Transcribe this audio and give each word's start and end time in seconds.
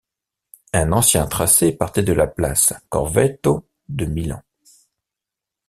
Un 0.73 0.93
ancien 0.93 1.27
tracé 1.27 1.73
partait 1.73 2.01
de 2.01 2.11
la 2.11 2.25
place 2.25 2.73
Corvetto 2.89 3.69
de 3.87 4.05
Milan. 4.05 4.41